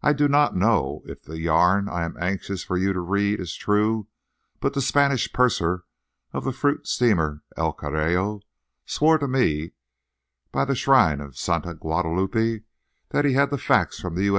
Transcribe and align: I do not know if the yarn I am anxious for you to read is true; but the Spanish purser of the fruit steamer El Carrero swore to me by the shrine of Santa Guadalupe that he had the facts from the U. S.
I 0.00 0.14
do 0.14 0.26
not 0.26 0.56
know 0.56 1.02
if 1.04 1.22
the 1.24 1.38
yarn 1.38 1.86
I 1.86 2.04
am 2.06 2.16
anxious 2.18 2.64
for 2.64 2.78
you 2.78 2.94
to 2.94 3.00
read 3.00 3.40
is 3.40 3.54
true; 3.54 4.08
but 4.58 4.72
the 4.72 4.80
Spanish 4.80 5.30
purser 5.34 5.84
of 6.32 6.44
the 6.44 6.52
fruit 6.54 6.86
steamer 6.86 7.42
El 7.58 7.74
Carrero 7.74 8.40
swore 8.86 9.18
to 9.18 9.28
me 9.28 9.72
by 10.50 10.64
the 10.64 10.74
shrine 10.74 11.20
of 11.20 11.36
Santa 11.36 11.74
Guadalupe 11.74 12.62
that 13.10 13.26
he 13.26 13.34
had 13.34 13.50
the 13.50 13.58
facts 13.58 14.00
from 14.00 14.14
the 14.14 14.24
U. 14.24 14.38
S. - -